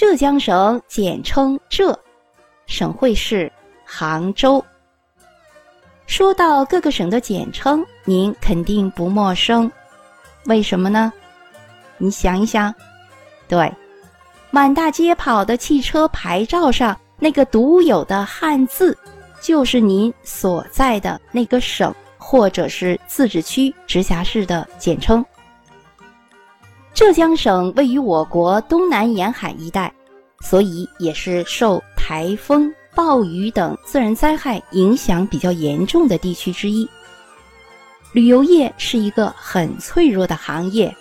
[0.00, 2.00] 浙江省简称浙，
[2.64, 3.52] 省会是
[3.84, 4.64] 杭州。
[6.06, 9.70] 说到各个省的简称，您肯定不陌生，
[10.46, 11.12] 为什么呢？
[11.98, 12.74] 你想一想，
[13.46, 13.70] 对，
[14.50, 18.96] 满大街跑的汽车牌照上那个独有的汉字，
[19.38, 25.22] 就是您所在的那个省或者是自治区、直辖市的简称。
[27.00, 29.90] 浙江省位于我国东南沿海一带，
[30.40, 32.70] 所以也是受台风。
[32.94, 36.86] 暴雨等自然灾害影响比较严重的地区之一。
[38.12, 40.94] 旅游业是一个很脆弱的行业，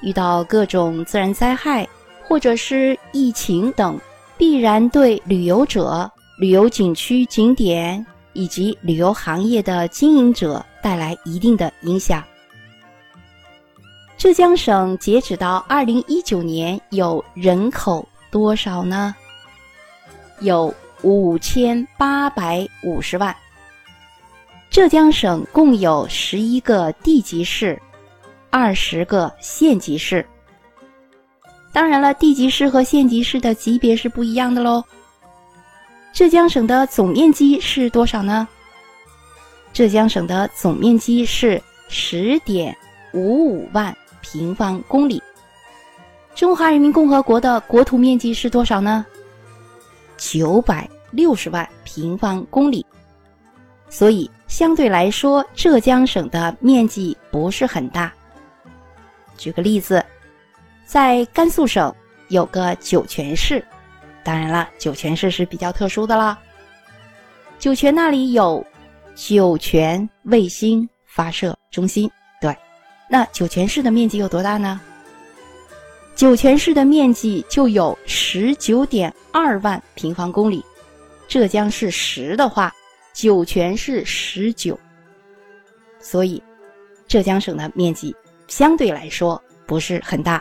[0.00, 1.88] 遇到各种自然灾害
[2.22, 3.98] 或者是疫情等，
[4.38, 12.22] 必然对旅游者、旅游景区景点以及旅游行业的经营者带来一定的影响。
[14.20, 19.14] 浙江省截止到二零一九年有人口多少呢？
[20.40, 20.74] 有。
[21.02, 23.34] 五千八百五十万。
[24.68, 27.80] 浙江省共有十一个地级市，
[28.50, 30.22] 二十个县级市。
[31.72, 34.84] 当然了，地级市和县级市的级别是不一样的喽。
[36.12, 38.46] 浙江省的总面积是多少呢？
[39.72, 42.76] 浙江省的总面积是十点
[43.14, 45.22] 五五万平方公里。
[46.34, 49.04] 中华人民共和国的国土面积是多少呢？
[50.16, 52.84] 九百六十万平方公里，
[53.88, 58.12] 所以相对来说，浙江省的面积不是很大。
[59.36, 60.04] 举个例子，
[60.84, 61.92] 在甘肃省
[62.28, 63.64] 有个酒泉市，
[64.22, 66.38] 当然了，酒泉市是比较特殊的啦。
[67.58, 68.64] 酒泉那里有
[69.14, 72.10] 酒泉卫星发射中心，
[73.12, 74.80] 那酒泉市的面积有多大呢？
[76.14, 80.64] 酒泉市的面积就有十九点二万平方公里，
[81.26, 82.72] 浙江是十的话，
[83.12, 84.78] 酒泉是十九，
[85.98, 86.40] 所以
[87.08, 88.14] 浙江省的面积
[88.46, 90.40] 相对来说不是很大。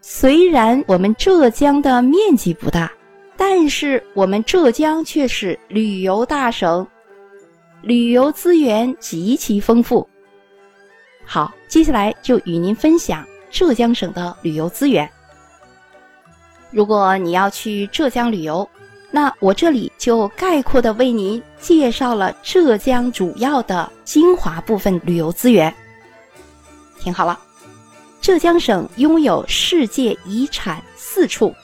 [0.00, 2.92] 虽然我们浙江的面积不大，
[3.36, 6.86] 但是我们浙江却是旅游大省，
[7.82, 10.08] 旅游资源极其丰富。
[11.26, 13.26] 好，接下来就与您分享。
[13.50, 15.08] 浙江省的旅游资源。
[16.72, 18.68] 如果你要去浙江旅游，
[19.12, 25.72] 那我这里就概括的为您介绍了浙江主要的精华部分旅游资源。
[26.98, 27.38] 听好了，
[28.20, 31.54] 浙江省拥有世界遗产四处，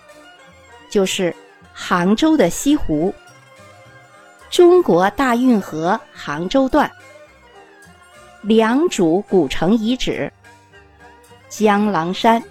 [0.89, 1.35] 就是
[1.73, 3.13] 杭州的西湖、
[4.49, 6.89] 中国大运河杭州段、
[8.43, 10.33] 良渚古城遗址。
[11.49, 12.43] 江郎山，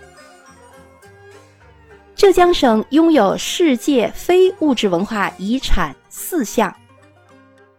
[2.16, 6.76] 浙江省拥有世界非物质文化遗产四项，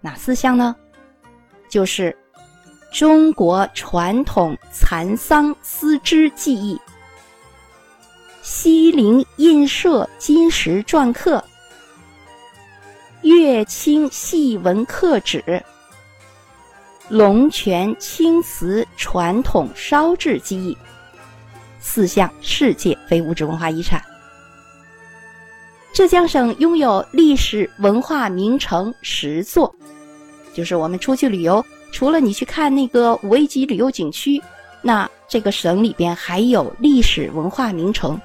[0.00, 0.74] 哪四项呢？
[1.68, 2.16] 就是
[2.90, 6.80] 中国传统蚕桑丝织技艺、
[8.40, 11.44] 西泠印社金石篆刻、
[13.20, 15.62] 乐清细纹刻纸、
[17.10, 20.76] 龙泉青瓷传统烧制技艺。
[21.80, 24.00] 四项世界非物质文化遗产。
[25.92, 29.74] 浙江省拥有历史文化名城十座，
[30.54, 34.40] 就是我们出去旅游，除了你去看那个五 A 级旅游景区，
[34.80, 38.20] 那这个省里边还有历史文化名城。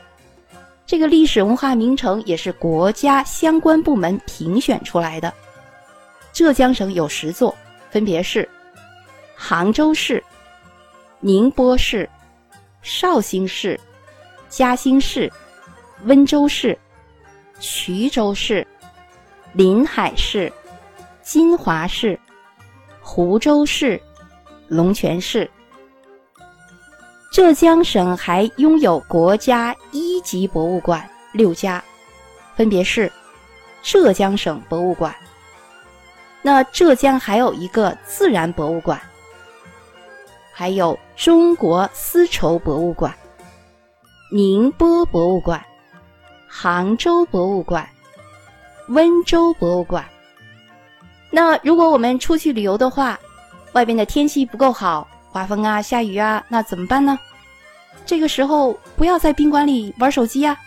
[0.85, 5.33] 这个历史文化名城也是国家相关部门评选出来的。
[6.31, 7.55] 浙江省有十座，
[7.89, 8.47] 分别是
[9.35, 10.23] 杭州市、
[11.19, 12.09] 宁波市。
[12.81, 13.79] 绍兴市、
[14.47, 15.31] 嘉兴市、
[16.03, 16.77] 温州市、
[17.59, 18.67] 衢州市、
[19.53, 20.53] 临海市、
[21.23, 22.19] 金华市、
[23.01, 23.99] 湖州市、
[24.67, 25.49] 龙泉市。
[27.31, 31.83] 浙江省还拥有国家一级博物馆六家，
[32.55, 33.11] 分别是
[33.81, 35.15] 浙江省博物馆。
[36.43, 39.01] 那浙江还有一个自然博物馆。
[40.57, 43.13] 还有中国丝绸博物馆、
[44.31, 45.61] 宁波博物馆、
[46.47, 47.85] 杭州博物馆、
[48.87, 50.05] 温州博物馆。
[51.29, 53.19] 那如果我们出去旅游的话，
[53.73, 57.19] 外边的天气不够好，刮风啊、下雨啊，那怎么办呢？
[58.05, 60.57] 这个时候不要在宾馆里玩手机呀，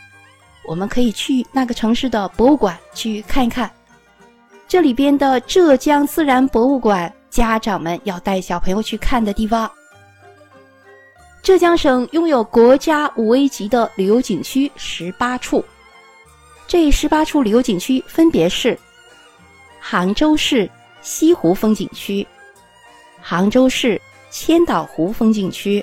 [0.66, 3.70] 我们可以去那个城市的博物馆去看一看。
[4.68, 9.70] 这里边的浙江自然博物馆，家长们要带小朋友去看的地方。
[11.48, 15.64] 浙江省拥有国家五 A 级的旅游景区十八处，
[16.66, 18.78] 这十八处旅游景区分别是：
[19.80, 22.26] 杭州市西湖风景区、
[23.22, 23.98] 杭州市
[24.30, 25.82] 千岛湖风景区、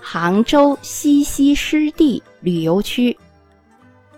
[0.00, 3.18] 杭州西溪湿地旅游区、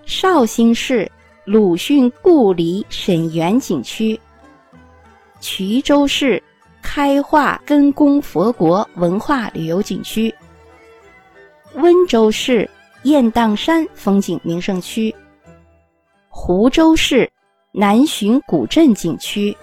[0.04, 1.10] 绍兴市
[1.46, 4.20] 鲁迅故里沈园景区、
[5.40, 6.42] 衢州市。
[6.88, 10.32] 开化根宫佛国文化旅游景区、
[11.74, 12.70] 温州市
[13.02, 15.12] 雁荡山风景名胜区、
[16.28, 17.28] 湖州市
[17.72, 19.54] 南浔古镇景区、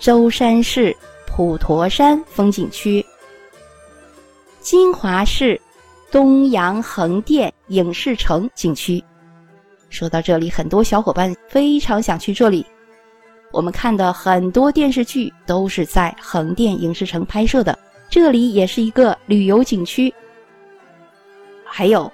[0.00, 0.94] 舟山市
[1.28, 3.02] 普陀山风景区、
[4.60, 5.58] 金华市
[6.10, 9.02] 东阳横店影视城景区。
[9.90, 12.66] 说到这里，很多小伙伴非常想去这里。
[13.52, 17.76] 我们看的很多电视剧都是在横店影视城拍摄的，
[18.08, 20.12] 这里也是一个旅游景区。
[21.64, 22.10] 还有，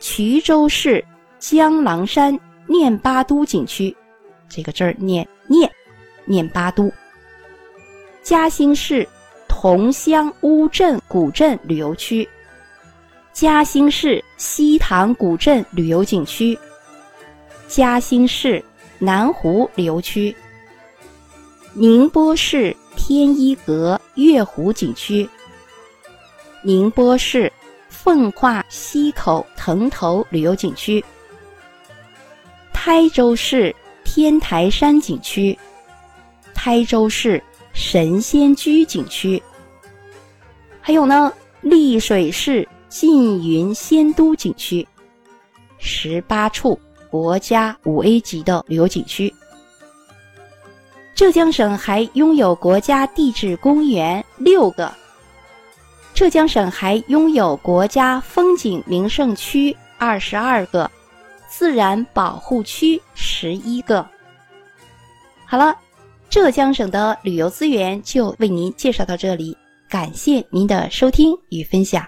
[0.00, 1.04] 衢州市
[1.38, 3.96] 江郎山念八都景区，
[4.48, 5.70] 这个字儿念念
[6.26, 6.92] 念八都。
[8.22, 9.08] 嘉兴市
[9.48, 12.28] 桐乡乌镇古镇旅游区，
[13.32, 16.58] 嘉兴市西塘古镇旅游景区，
[17.66, 18.62] 嘉兴市
[18.98, 20.34] 南湖旅游区。
[21.80, 25.28] 宁波市天一阁月湖景区，
[26.60, 27.52] 宁波市
[27.88, 31.04] 奉化溪口藤头旅游景区，
[32.72, 33.72] 台州市
[34.04, 35.56] 天台山景区，
[36.52, 37.40] 台州市
[37.72, 39.40] 神仙居景区，
[40.80, 44.84] 还有呢，丽水市缙云仙都景区，
[45.78, 46.76] 十八处
[47.08, 49.32] 国家五 A 级的旅游景区。
[51.18, 54.94] 浙江省还拥有国家地质公园六个，
[56.14, 60.88] 浙江省还拥有国家风景名胜区二十二个，
[61.48, 64.06] 自然保护区十一个。
[65.44, 65.76] 好了，
[66.30, 69.56] 浙江省的旅游资源就为您介绍到这里，
[69.90, 72.06] 感谢您的收听与分享。